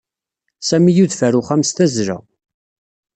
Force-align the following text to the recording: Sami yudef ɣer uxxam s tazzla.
Sami 0.67 0.91
yudef 0.97 1.19
ɣer 1.23 1.33
uxxam 1.39 1.61
s 1.69 1.71
tazzla. 1.71 2.17